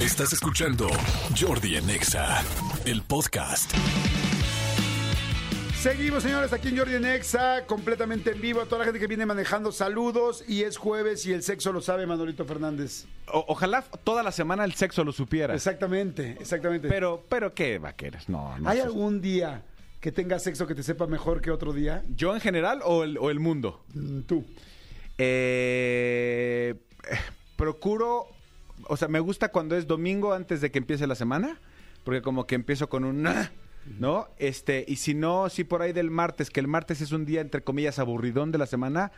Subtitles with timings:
[0.00, 0.88] Estás escuchando
[1.38, 2.42] Jordi en Exa,
[2.86, 3.70] el podcast.
[5.78, 8.60] Seguimos, señores, aquí en Jordi en Exa, completamente en vivo.
[8.60, 10.44] A toda la gente que viene manejando, saludos.
[10.46, 13.06] Y es jueves y el sexo lo sabe Manolito Fernández.
[13.32, 15.54] O- ojalá toda la semana el sexo lo supiera.
[15.54, 16.88] Exactamente, exactamente.
[16.88, 18.58] Pero, pero qué vaqueras, no.
[18.58, 18.84] no ¿Hay sé.
[18.84, 19.62] algún día
[20.00, 22.04] que tengas sexo que te sepa mejor que otro día?
[22.14, 23.82] ¿Yo en general o el, o el mundo?
[23.94, 24.44] Mm, Tú.
[25.22, 26.74] Eh,
[27.10, 27.18] eh,
[27.56, 28.26] procuro,
[28.88, 31.58] o sea, me gusta cuando es domingo antes de que empiece la semana,
[32.04, 33.26] porque como que empiezo con un...
[33.26, 33.50] "Ah",
[33.98, 34.28] ¿No?
[34.38, 37.40] Este, y si no, si por ahí del martes, que el martes es un día,
[37.40, 39.10] entre comillas, aburridón de la semana,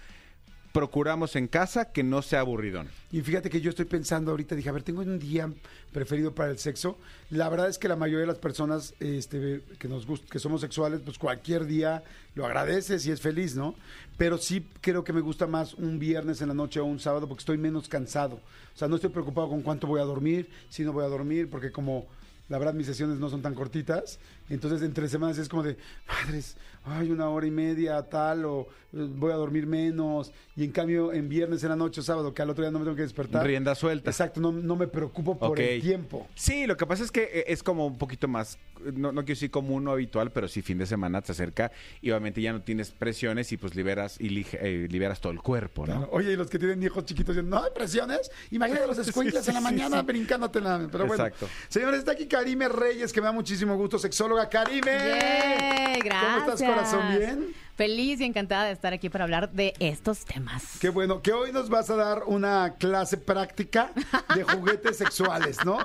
[0.73, 2.89] procuramos en casa que no sea aburridón.
[3.11, 5.51] Y fíjate que yo estoy pensando ahorita, dije, a ver, tengo un día
[5.93, 6.97] preferido para el sexo.
[7.29, 10.63] La verdad es que la mayoría de las personas este, que nos gust- que somos
[10.63, 12.03] sexuales, pues cualquier día
[12.35, 13.75] lo agradeces y es feliz, ¿no?
[14.17, 17.29] Pero sí creo que me gusta más un viernes en la noche o un sábado
[17.29, 18.37] porque estoy menos cansado.
[18.75, 21.51] O sea, no estoy preocupado con cuánto voy a dormir, si no voy a dormir,
[21.51, 22.07] porque como
[22.49, 24.19] la verdad mis sesiones no son tan cortitas,
[24.51, 29.09] entonces entre semanas es como de, madres, ay, una hora y media, tal, o eh,
[29.17, 32.43] voy a dormir menos, y en cambio en viernes en la noche o sábado, que
[32.43, 33.47] al otro día no me tengo que despertar.
[33.47, 34.11] Rienda suelta.
[34.11, 36.27] Exacto, no, no me preocupo por el tiempo.
[36.35, 38.59] Sí, lo que pasa es que eh, es como un poquito más,
[38.95, 42.11] no, no quiero decir común o habitual, pero sí fin de semana se acerca y
[42.11, 45.87] obviamente ya no tienes presiones y pues liberas y lige- eh, liberas todo el cuerpo,
[45.87, 46.09] ¿no?
[46.13, 48.31] Oye, y los que tienen hijos chiquitos dicen, no hay presiones.
[48.51, 50.07] Imagínate los escuincles en la sí, mañana sí.
[50.07, 50.89] brincándote en la...
[50.91, 51.25] Pero bueno.
[51.27, 51.49] Exacto.
[51.69, 53.99] Señores, está aquí Karime Reyes, que me da muchísimo gusto.
[53.99, 54.83] Sexóloga Karime.
[54.93, 56.71] Yay, ¿Cómo estás, gracias.
[56.71, 57.19] corazón?
[57.19, 57.55] ¿Bien?
[57.77, 60.79] Feliz y encantada de estar aquí para hablar de estos temas.
[60.79, 63.93] Qué bueno, que hoy nos vas a dar una clase práctica
[64.35, 65.79] de juguetes sexuales, ¿no?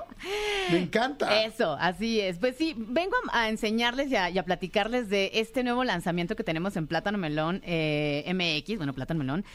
[0.69, 1.43] Me encanta.
[1.43, 2.39] Eso, así es.
[2.39, 6.43] Pues sí, vengo a, enseñarles y a, y a platicarles de este nuevo lanzamiento que
[6.43, 9.45] tenemos en Plátano Melón eh, MX, bueno, Plátano Melón,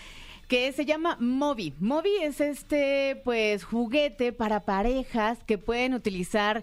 [0.48, 1.74] que se llama Mobi.
[1.80, 6.62] Mobi es este, pues, juguete para parejas que pueden utilizar,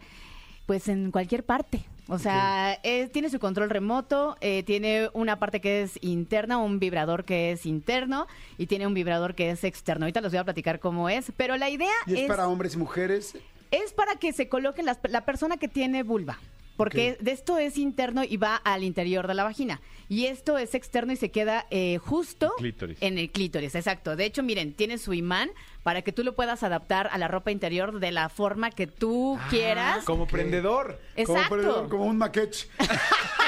[0.65, 1.85] pues, en cualquier parte.
[2.09, 6.79] O sea, es- tiene su control remoto, eh, tiene una parte que es interna, un
[6.79, 8.25] vibrador que es interno
[8.57, 10.05] y tiene un vibrador que es externo.
[10.05, 12.77] Ahorita les voy a platicar cómo es, pero la idea Y es, para hombres y
[12.77, 13.37] mujeres.
[13.71, 16.39] es para que se coloquen las, la persona que tiene vulva.
[16.79, 19.81] Porque de esto es interno y va al interior de la vagina.
[20.07, 22.97] Y esto es externo y se queda eh, justo Clítoris.
[23.01, 24.15] en el clítoris, exacto.
[24.15, 25.51] De hecho, miren, tiene su imán
[25.83, 29.37] para que tú lo puedas adaptar a la ropa interior de la forma que tú
[29.49, 30.05] quieras.
[30.05, 31.01] Como prendedor.
[31.25, 31.55] Como, Exacto.
[31.57, 32.67] perdedor, como un maquetch.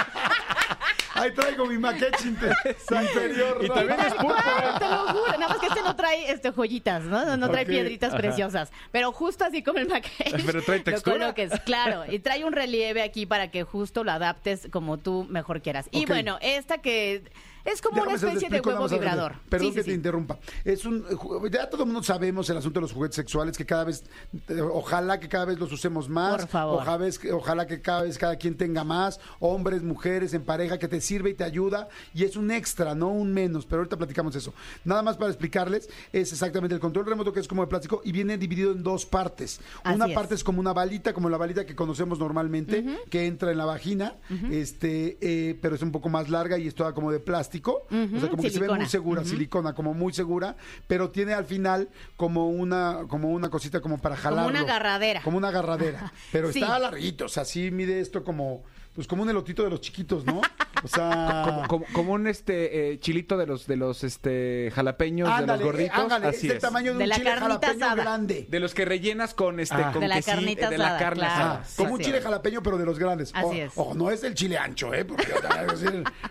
[1.21, 2.55] Ahí traigo mi maquetch inter-
[2.89, 3.57] inferior.
[3.63, 5.31] Y también es Tal cual, te lo juro.
[5.39, 7.25] Nada más que este no trae este, joyitas, ¿no?
[7.25, 8.71] No, no trae piedritas preciosas.
[8.91, 10.43] Pero justo así como el maquillaje.
[10.45, 11.15] Pero trae textura.
[11.17, 12.03] Lo coloques, claro.
[12.11, 15.87] Y trae un relieve aquí para que justo lo adaptes como tú mejor quieras.
[15.91, 17.23] Y bueno, esta que
[17.65, 19.35] es como Déjame una especie de huevo vibrador.
[19.49, 20.39] Perdón Sí, sí, que te interrumpa.
[20.63, 21.05] Es un
[21.51, 24.03] ya todo el mundo sabemos el asunto de los juguetes sexuales que cada vez
[24.49, 26.41] eh, ojalá que cada vez los usemos más.
[26.41, 26.81] Por favor.
[26.81, 31.01] Ojalá, ojalá que cada vez cada quien tenga más, hombres, mujeres en pareja que te
[31.01, 34.53] sirve y te ayuda y es un extra, no un menos, pero ahorita platicamos eso.
[34.83, 38.11] Nada más para explicarles, es exactamente el control remoto que es como de plástico y
[38.11, 39.59] viene dividido en dos partes.
[39.83, 40.13] Así una es.
[40.13, 43.65] parte es como una balita, como la balita que conocemos normalmente, que entra en la
[43.65, 44.15] vagina,
[44.49, 48.19] este, eh, pero es un poco más larga y es toda como de plástico, o
[48.19, 50.55] sea, como que se ve muy segura, silicona, como muy segura,
[50.87, 54.49] pero tiene al final como una, como una cosita como para jalarlo.
[54.49, 55.21] una agarradera.
[55.23, 56.11] Como una agarradera.
[56.31, 56.59] Pero Sí.
[56.61, 58.63] está larguito, o sea, sí mide esto como,
[58.93, 60.41] pues como un elotito de los chiquitos, ¿no?
[60.83, 61.43] O sea.
[61.45, 65.61] Como, como, como un este eh, chilito de los de los este jalapeños de los
[65.61, 65.97] gorditos.
[65.99, 68.03] ándale, Así es del tamaño de, De un la chile carnita jalapeño asada.
[68.03, 68.47] grande.
[68.49, 69.91] De los que rellenas con este Ah.
[69.91, 71.33] con De la quesi- carnita de la asada, carne claro.
[71.35, 71.61] asada.
[71.63, 72.23] Ah, como un chile es.
[72.23, 73.31] jalapeño, pero de los grandes.
[73.33, 73.71] Así O- es.
[73.75, 75.05] Ojo, no es el chile ancho, ¿eh?
[75.05, 75.31] Porque,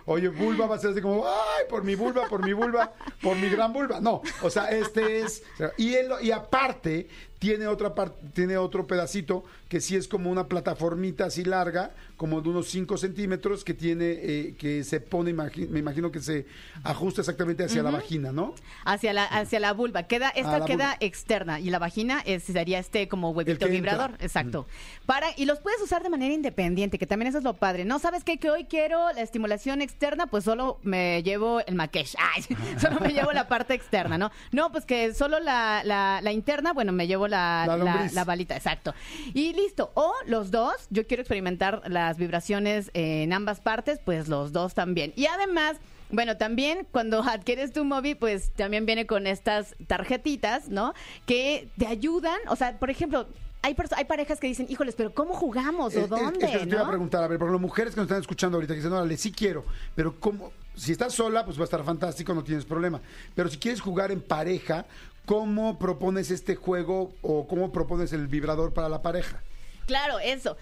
[0.05, 2.93] o oye, vulva va a ser así como, ay, por mi vulva, por mi vulva,
[3.23, 4.01] por mi gran vulva.
[4.01, 5.43] No, o sea, este es.
[5.79, 7.09] Y, él, y aparte,
[7.41, 12.41] tiene otra parte, tiene otro pedacito que sí es como una plataformita así larga, como
[12.43, 16.45] de unos 5 centímetros, que tiene, eh, que se pone, imagi- me imagino que se
[16.85, 18.55] ajusta exactamente hacia la vagina, ¿no?
[18.85, 20.03] Hacia la, hacia la vulva.
[20.05, 20.97] Queda, esta queda vulva.
[21.01, 24.11] externa y la vagina es, sería este como huevito vibrador.
[24.11, 24.27] entra.
[24.27, 24.67] Exacto.
[25.07, 27.85] Para, y los puedes usar de manera independiente, que también eso es lo padre.
[27.85, 28.39] No sabes qué?
[28.39, 32.15] que hoy quiero la estimulación externa, pues solo me llevo el maquesh.
[32.35, 32.45] Ay,
[32.79, 34.31] solo me llevo la parte externa, ¿no?
[34.53, 38.25] No, pues que solo la, la, la interna, bueno, me llevo la, La la, la
[38.25, 38.93] balita, exacto.
[39.33, 39.91] Y listo.
[39.95, 45.13] O los dos, yo quiero experimentar las vibraciones en ambas partes, pues los dos también.
[45.17, 45.77] Y además.
[46.13, 50.93] Bueno, también cuando adquieres tu móvil, pues también viene con estas tarjetitas, ¿no?
[51.25, 53.29] Que te ayudan, o sea, por ejemplo,
[53.63, 56.47] hay, hay parejas que dicen, híjoles, pero ¿cómo jugamos o es- dónde?
[56.47, 56.89] Es, que te iba a ¿no?
[56.91, 59.31] preguntar, a ver, por ejemplo, mujeres que nos están escuchando ahorita, que dicen, órale, sí
[59.31, 60.51] quiero, pero ¿cómo?
[60.75, 63.01] Si estás sola, pues va a estar fantástico, no tienes problema.
[63.37, 64.87] Pero si quieres jugar en pareja,
[65.27, 69.43] ¿cómo propones este juego o cómo propones el vibrador para la pareja?
[69.87, 70.57] Claro, eso.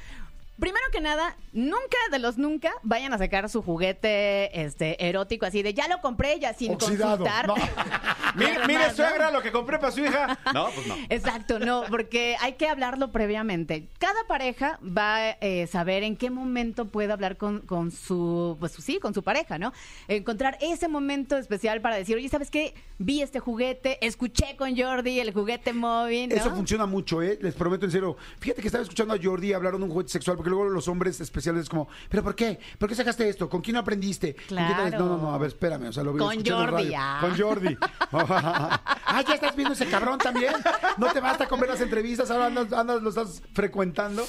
[0.58, 5.62] Primero que nada, nunca de los nunca vayan a sacar su juguete este erótico así
[5.62, 7.25] de ya lo compré ya sin Oxidado.
[7.25, 7.46] consultar.
[7.46, 7.55] No.
[8.34, 9.08] Mire, Nada mire más, ¿no?
[9.08, 10.38] suegra, lo que compré para su hija.
[10.52, 10.96] No, pues no.
[11.08, 13.88] Exacto, no, porque hay que hablarlo previamente.
[13.99, 18.72] Cada pareja va a eh, saber en qué momento puede hablar con, con su, pues
[18.72, 19.72] sí, con su pareja, ¿no?
[20.08, 22.75] Encontrar ese momento especial para decir, oye, ¿sabes qué?
[22.99, 26.34] Vi este juguete, escuché con Jordi el juguete móvil, ¿no?
[26.37, 27.38] Eso funciona mucho, ¿eh?
[27.40, 28.16] Les prometo en serio.
[28.40, 31.21] Fíjate que estaba escuchando a Jordi hablar de un juguete sexual, porque luego los hombres
[31.21, 32.59] especiales es como, ¿pero por qué?
[32.79, 33.49] ¿Por qué sacaste esto?
[33.49, 34.35] ¿Con quién lo aprendiste?
[34.35, 34.99] ¿Con Claro.
[34.99, 35.89] No, no, no, a ver, espérame.
[35.89, 37.19] O sea, lo vi Con Jordi, ah.
[37.21, 37.77] Con Jordi.
[38.12, 40.55] ah, ya estás viendo ese cabrón también.
[40.97, 44.25] No te basta con ver las entrevistas, ahora andas, andas- lo estás frecuentando.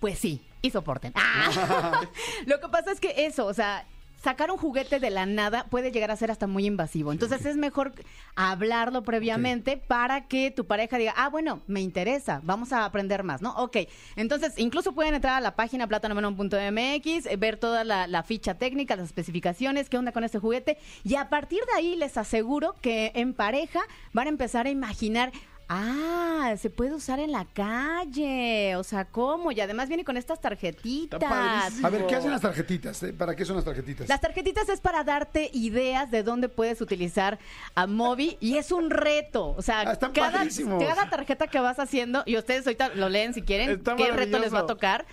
[0.00, 1.12] Pues sí, y soporten.
[1.14, 2.00] Ah.
[2.46, 3.86] Lo que pasa es que eso, o sea,
[4.22, 7.12] sacar un juguete de la nada puede llegar a ser hasta muy invasivo.
[7.12, 7.92] Entonces es mejor
[8.34, 13.42] hablarlo previamente para que tu pareja diga, ah, bueno, me interesa, vamos a aprender más,
[13.42, 13.54] ¿no?
[13.56, 13.78] Ok,
[14.16, 18.96] entonces incluso pueden entrar a la página platanomelon.mx, eh, ver toda la, la ficha técnica,
[18.96, 23.12] las especificaciones, qué onda con este juguete, y a partir de ahí les aseguro que
[23.14, 23.80] en pareja
[24.12, 25.32] van a empezar a imaginar
[25.72, 28.74] Ah, se puede usar en la calle.
[28.74, 29.52] O sea, ¿cómo?
[29.52, 31.22] Y además viene con estas tarjetitas.
[31.22, 33.00] A ver, ¿qué hacen las tarjetitas?
[33.04, 33.12] eh?
[33.12, 34.08] ¿Para qué son las tarjetitas?
[34.08, 37.38] Las tarjetitas es para darte ideas de dónde puedes utilizar
[37.76, 39.54] a Mobi y es un reto.
[39.56, 40.82] O sea, Ah, están cada, padrísimos.
[40.82, 44.38] cada tarjeta que vas haciendo, y ustedes ahorita lo leen si quieren, Está qué reto
[44.40, 44.66] les va a maravilloso.
[44.66, 45.06] tocar.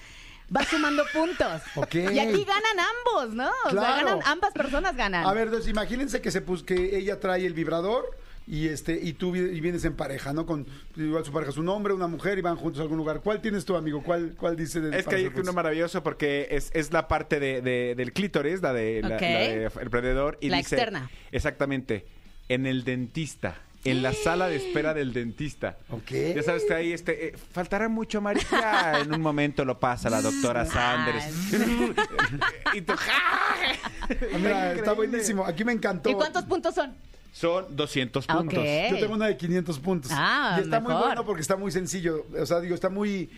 [0.55, 1.61] Va sumando puntos.
[1.75, 1.93] Ok.
[1.95, 3.49] Y aquí ganan ambos, ¿no?
[3.65, 4.07] O sea, Claro.
[4.07, 5.25] ganan, ambas personas ganan.
[5.25, 8.09] A ver, entonces imagínense que se pus- que ella trae el vibrador
[8.47, 10.45] y este y tú y vienes en pareja, ¿no?
[10.45, 10.65] Con
[10.95, 13.19] igual su pareja es un hombre, una mujer y van juntos a algún lugar.
[13.21, 14.01] ¿Cuál tienes tú, amigo?
[14.03, 17.61] ¿Cuál cuál dice de Es que hay uno maravilloso porque es, es la parte de,
[17.61, 20.37] de- del clítoris, la de la- de el predador.
[20.39, 21.09] Y La dice, externa.
[21.31, 22.05] Exactamente.
[22.47, 23.55] En el dentista.
[23.83, 25.77] En la sala de espera del dentista.
[25.89, 26.11] Ok.
[26.35, 28.41] Ya sabes que ahí este, eh, faltará mucho, María.
[29.01, 31.53] En un momento lo pasa la doctora Sanders.
[32.73, 33.17] y tú, ¡ja!
[34.37, 35.45] Mira, está buenísimo.
[35.45, 36.09] Aquí me encantó.
[36.09, 36.95] ¿Y cuántos puntos son?
[37.39, 38.63] Son 200 Ah, puntos.
[38.89, 40.11] Yo tengo una de 500 puntos.
[40.13, 42.25] Ah, y está muy bueno porque está muy sencillo.
[42.39, 43.29] O sea, digo, está muy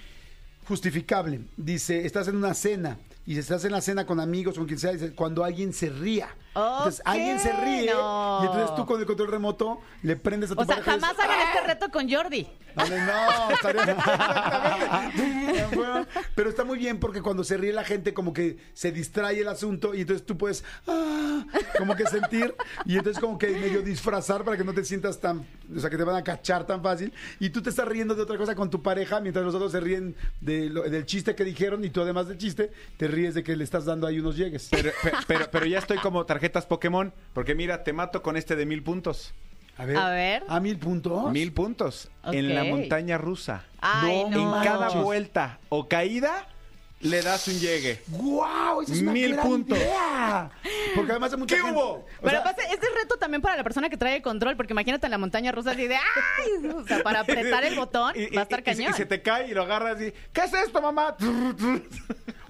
[0.69, 1.42] justificable.
[1.57, 4.80] Dice, estás en una cena y si estás en la cena con amigos, con quien
[4.80, 6.30] sea, dice, cuando alguien se ría.
[6.56, 8.40] Entonces, Ok, alguien se ríe no.
[8.42, 11.25] y entonces tú con el control remoto le prendes a tu O sea, jamás dices,
[11.25, 12.48] hagan este reto con Jordi.
[12.75, 15.66] Dale, no, estaría Exactamente.
[16.36, 19.48] Pero está muy bien porque cuando se ríe la gente como que se distrae el
[19.48, 21.44] asunto y entonces tú puedes ah,
[21.78, 22.56] como que sentir
[22.86, 25.98] y entonces como que medio disfrazar para que no te sientas tan, o sea, que
[25.98, 28.69] te van a cachar tan fácil y tú te estás riendo de otra cosa con
[28.69, 32.01] tu pareja mientras los otros se ríen de lo- del chiste que dijeron y tú
[32.01, 34.68] además del chiste te ríes de que le estás dando ahí unos llegues.
[34.72, 38.56] Pero, pe- pero, pero ya estoy como tarjetas Pokémon, porque mira, te mato con este
[38.56, 39.33] de mil puntos.
[39.77, 39.97] A ver.
[39.97, 40.44] A ver.
[40.47, 41.31] ¿A mil puntos?
[41.33, 42.09] Mil puntos.
[42.31, 43.65] En la montaña rusa.
[43.81, 44.57] Ay, No no.
[44.57, 45.03] En cada manches.
[45.03, 46.47] vuelta o caída,
[47.01, 48.01] le das un llegue.
[48.07, 48.81] ¡Guau!
[48.81, 49.77] Esa es una Mil gran puntos.
[49.77, 50.50] idea.
[50.95, 51.89] Porque además hay mucha ¿Qué gente- hubo?
[51.91, 54.71] o Pero sea, este es reto también para la persona que trae el control, porque
[54.74, 56.68] imagínate en la montaña rusa así de ¡ay!
[56.75, 58.91] O sea, para apretar el botón y- va a estar y- cañón.
[58.91, 61.15] Y, se te cae y lo agarras y ¿qué es esto, mamá?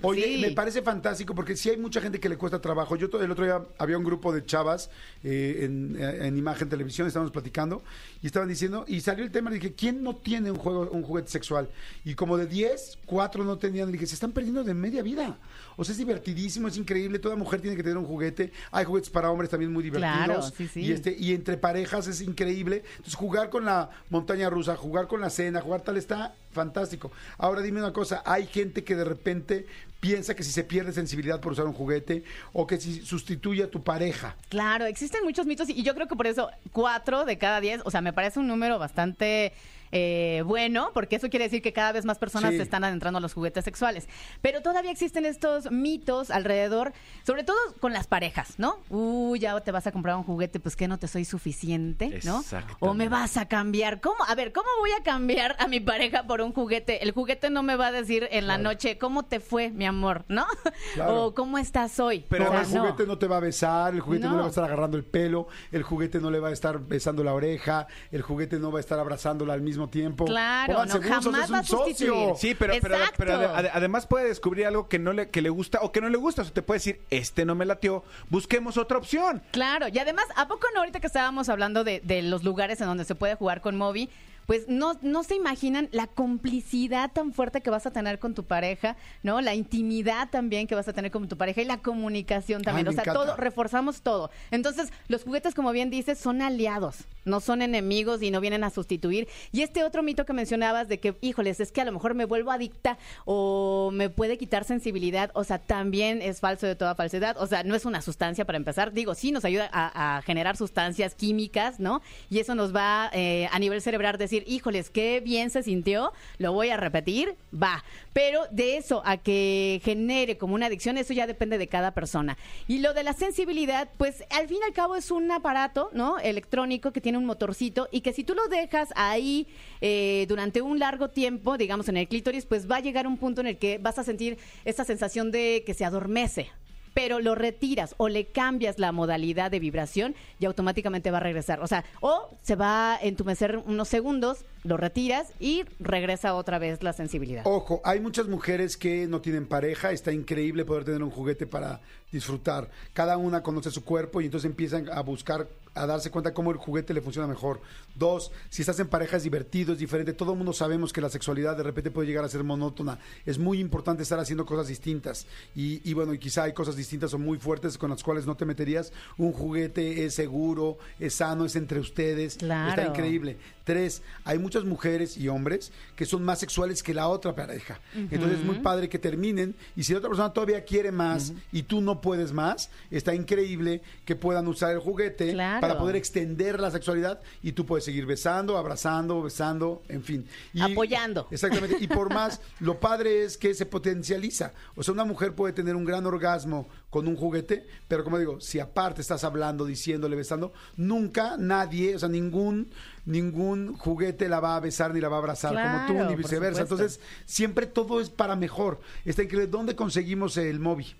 [0.01, 0.41] Oye, Sí.
[0.41, 2.95] me parece fantástico porque sí hay mucha gente que le cuesta trabajo.
[2.95, 4.89] Yo el otro día había un grupo de chavas
[5.23, 7.83] eh, en, eh, en imagen televisión, estábamos platicando
[8.21, 11.03] y estaban diciendo, y salió el tema, le dije, ¿quién no tiene un juego, un
[11.03, 11.69] juguete sexual?
[12.05, 15.37] Y como de 10, 4 no tenían, le dije, se están perdiendo de media vida.
[15.75, 18.51] O sea, es divertidísimo, es increíble, toda mujer tiene que tener un juguete.
[18.71, 20.25] Hay juguetes para hombres también muy divertidos.
[20.25, 20.81] Claro, sí, sí.
[20.81, 22.83] Y este, y entre parejas es increíble.
[22.91, 27.11] Entonces, jugar con la montaña rusa, jugar con la cena, jugar tal está fantástico.
[27.37, 29.67] Ahora dime una cosa, hay gente que de repente
[29.99, 33.69] piensa que si se pierde sensibilidad por usar un juguete o que si sustituye a
[33.69, 34.35] tu pareja.
[34.49, 37.91] Claro, existen muchos mitos y yo creo que por eso cuatro de cada diez, o
[37.91, 39.53] sea, me parece un número bastante
[39.91, 42.57] eh, bueno, porque eso quiere decir que cada vez más personas Sí.
[42.57, 44.07] se están adentrando a los juguetes sexuales.
[44.41, 46.93] Pero todavía existen estos mitos alrededor,
[47.25, 48.77] sobre todo con las parejas, ¿no?
[48.89, 52.43] Uy, ya te vas a comprar un juguete, pues que no te soy suficiente, ¿no?
[52.79, 54.01] O me vas a cambiar.
[54.01, 54.17] ¿Cómo?
[54.27, 57.03] A ver, ¿cómo voy a cambiar a mi pareja por un juguete?
[57.03, 60.25] El juguete no me va a decir en la noche, ¿cómo te fue, mi amor?
[60.27, 60.45] ¿No?
[60.93, 61.25] Claro.
[61.25, 62.25] O ¿cómo estás hoy?
[62.29, 63.17] Pero no, O sea, el juguete no.
[63.17, 64.31] te va a besar, el juguete no.
[64.31, 64.35] No.
[64.37, 67.23] le va a estar agarrando el pelo, el juguete no le va a estar besando
[67.23, 70.25] la oreja, el juguete no va a estar abrazándola al mismo tiempo.
[70.25, 71.85] Claro, no, jamás es va a un socio.
[71.85, 72.35] sustituir.
[72.37, 73.15] Sí, pero, pero, Exacto.
[73.17, 76.01] pero ade- ade- además puede descubrir algo que no le, que le gusta o que
[76.01, 76.41] no le gusta.
[76.41, 79.41] O sea, te puede decir, este no me latió, busquemos otra opción.
[79.51, 82.87] Claro, y además, ¿a poco no ahorita que estábamos hablando de, de los lugares en
[82.87, 84.09] donde se puede jugar con Moby?
[84.49, 88.45] Pues no, no se imaginan la complicidad tan fuerte que vas a tener con tu
[88.45, 89.41] pareja, ¿no?
[89.41, 92.87] La intimidad también que vas a tener con tu pareja y la comunicación también.
[92.87, 93.25] Ay, o sea, encanta.
[93.25, 94.31] todo, reforzamos todo.
[94.49, 98.71] Entonces, los juguetes, como bien dices, son aliados, no son enemigos y no vienen a
[98.71, 99.27] sustituir.
[99.51, 102.25] Y este otro mito que mencionabas de que, híjoles, es que a lo mejor me
[102.25, 107.37] vuelvo adicta o me puede quitar sensibilidad, o sea, también es falso de toda falsedad.
[107.37, 108.93] O sea, no es una sustancia para empezar.
[108.93, 112.01] Digo, sí nos ayuda a, a generar sustancias químicas, ¿no?
[112.31, 116.53] Y eso nos va eh, a nivel cerebral decir, híjoles, qué bien se sintió, lo
[116.53, 117.83] voy a repetir, va.
[118.13, 122.37] Pero de eso a que genere como una adicción, eso ya depende de cada persona.
[122.67, 126.19] Y lo de la sensibilidad, pues al fin y al cabo es un aparato, ¿no?
[126.19, 129.47] Electrónico que tiene un motorcito y que si tú lo dejas ahí
[129.81, 133.41] eh, durante un largo tiempo, digamos en el clítoris, pues va a llegar un punto
[133.41, 136.49] en el que vas a sentir esta sensación de que se adormece.
[136.93, 141.61] Pero lo retiras o le cambias la modalidad de vibración y automáticamente va a regresar.
[141.61, 146.83] O sea, o se va a entumecer unos segundos, lo retiras y regresa otra vez
[146.83, 147.43] la sensibilidad.
[147.45, 151.81] Ojo, hay muchas mujeres que no tienen pareja, está increíble poder tener un juguete para
[152.11, 152.69] disfrutar.
[152.93, 155.47] Cada una conoce su cuerpo y entonces empiezan a buscar,
[155.81, 157.61] a darse cuenta cómo el juguete le funciona mejor.
[157.95, 160.13] Dos, si estás en pareja es divertido, es diferente.
[160.13, 162.99] Todo el mundo sabemos que la sexualidad de repente puede llegar a ser monótona.
[163.25, 165.25] Es muy importante estar haciendo cosas distintas.
[165.55, 168.35] Y, y bueno, y quizá hay cosas distintas o muy fuertes con las cuales no
[168.35, 168.91] te meterías.
[169.17, 172.35] Un juguete es seguro, es sano, es entre ustedes.
[172.37, 172.69] Claro.
[172.69, 173.37] Está increíble.
[173.63, 177.79] Tres, hay muchas mujeres y hombres que son más sexuales que la otra pareja.
[177.95, 181.61] Entonces es muy padre que terminen y si la otra persona todavía quiere más y
[181.63, 185.61] tú no puedes más, está increíble que puedan usar el juguete Claro.
[185.61, 190.25] para poder extender la sexualidad y tú puedes seguir besando, abrazando, besando, en fin.
[190.53, 191.27] Y- Apoyando.
[191.31, 191.77] Exactamente.
[191.79, 194.53] Y por más, lo padre es que se potencializa.
[194.75, 198.41] O sea, una mujer puede tener un gran orgasmo con un juguete, pero como digo,
[198.41, 202.69] si aparte estás hablando, diciéndole, besando, nunca nadie, o sea, ningún
[203.05, 206.61] ningún juguete la va a besar ni la va a abrazar como tú ni viceversa.
[206.61, 208.79] Entonces, siempre todo es para mejor.
[209.03, 209.47] Está increíble.
[209.47, 210.95] ¿Dónde conseguimos el móvil?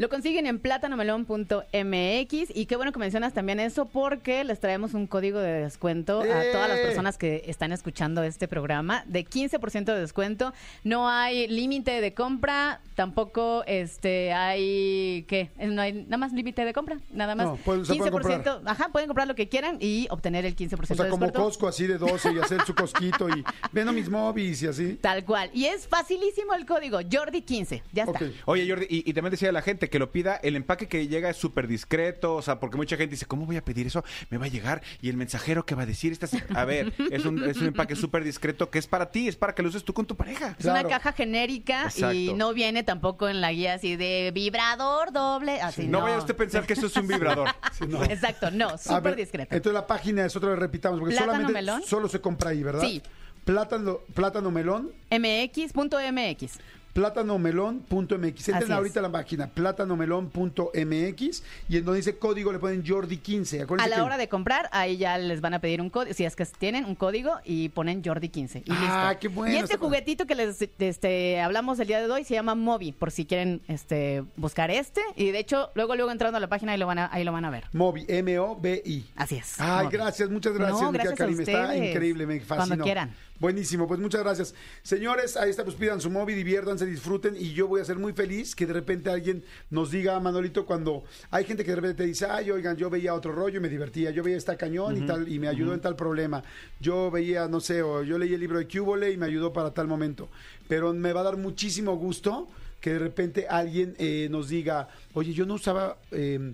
[0.00, 5.06] Lo consiguen en plátanomelón.mx y qué bueno que mencionas también eso porque les traemos un
[5.06, 6.52] código de descuento a ¡Eh!
[6.52, 10.54] todas las personas que están escuchando este programa de 15% de descuento.
[10.84, 15.50] No hay límite de compra, tampoco este hay ¿qué?
[15.58, 18.72] No hay nada más límite de compra, nada más No, pueden- se pueden 15%, comprar.
[18.72, 21.44] ajá, pueden comprar lo que quieran y obtener el 15% O sea, de como descuento.
[21.44, 24.94] Costco así de 12 y hacer su cosquito y viendo mis móviles y así.
[24.94, 25.50] Tal cual.
[25.52, 27.82] Y es facilísimo el código, Jordi15.
[27.92, 28.18] Ya está.
[28.46, 31.06] Oye, Jordi, y, y también decía a la gente que lo pida, el empaque que
[31.08, 34.04] llega es súper discreto, o sea, porque mucha gente dice, ¿cómo voy a pedir eso?
[34.30, 36.30] Me va a llegar y el mensajero que va a decir, estas...
[36.54, 39.54] a ver, es un, es un empaque súper discreto que es para ti, es para
[39.54, 40.56] que lo uses tú con tu pareja.
[40.58, 45.60] Es una caja genérica y no viene tampoco en la guía así de vibrador doble.
[45.60, 47.48] Así No, no, vaya usted a pensar que eso es un vibrador.
[47.72, 48.02] Sí, no.
[48.04, 49.54] Exacto, no, súper discreto.
[49.54, 51.82] Entonces la página es otra vez repitamos, porque Plátano solamente melón.
[51.82, 52.82] solo se compra ahí, ¿verdad?
[52.82, 53.02] Sí.
[53.44, 56.58] Plátano, plátano melón, MX.mx.
[56.92, 58.48] plátanomelón.mx.
[58.48, 63.60] Entren ahorita a la página plátanomelón.mx y en donde dice código le ponen Jordi15.
[63.60, 66.14] A Acuérdense la que- hora de comprar, ahí ya les van a pedir un código,
[66.14, 68.62] si es que tienen un código y ponen Jordi15.
[68.64, 69.20] Y Ah, listo.
[69.20, 72.54] qué bueno, Y este juguetito que les este, hablamos el día de hoy se llama
[72.54, 75.00] Mobi, por si quieren este, buscar este.
[75.16, 77.32] Y de hecho, luego luego entrando a la página ahí lo van a, ahí lo
[77.32, 77.64] van a ver.
[77.72, 79.10] Mobi, M-O-B-I.
[79.16, 79.60] Así es.
[79.60, 79.96] Ay, Mobi.
[79.96, 81.40] gracias, muchas gracias, No, gracias a Karim.
[81.40, 82.66] Está increíble, me fascinó.
[82.68, 83.14] Cuando quieran.
[83.38, 84.54] Buenísimo, pues muchas gracias.
[84.82, 88.12] Señores, ahí está, pues pidan su móvil, diviértanse, disfruten y yo voy a ser muy
[88.12, 92.08] feliz que de repente alguien nos diga, Manolito, cuando hay gente que de repente te
[92.08, 95.06] dice, ay, oigan, yo veía otro rollo y me divertía, yo veía esta cañón y
[95.06, 96.42] tal, y me ayudó en tal problema.
[96.80, 99.72] Yo veía, no sé, o yo leí el libro de Cúbole y me ayudó para
[99.72, 100.28] tal momento.
[100.68, 102.48] Pero me va a dar muchísimo gusto
[102.80, 105.98] que de repente alguien eh, nos diga, oye, yo no usaba...
[106.10, 106.52] eh,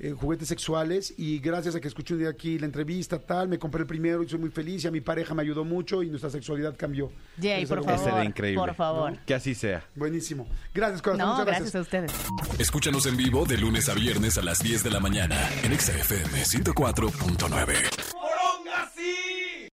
[0.00, 3.58] eh, juguetes sexuales y gracias a que escuché un día aquí la entrevista tal, me
[3.58, 6.08] compré el primero y soy muy feliz y a mi pareja me ayudó mucho y
[6.08, 7.10] nuestra sexualidad cambió.
[7.40, 8.00] Jay, por favor.
[8.00, 8.60] Ese era increíble.
[8.60, 9.18] Por favor.
[9.26, 9.84] Que así sea.
[9.96, 10.46] Buenísimo.
[10.72, 11.26] Gracias, corazón.
[11.26, 11.94] No, muchas gracias gracias.
[11.94, 12.60] a ustedes.
[12.60, 15.90] Escúchanos en vivo de lunes a viernes a las 10 de la mañana en Exa
[15.90, 18.07] FM 104.9.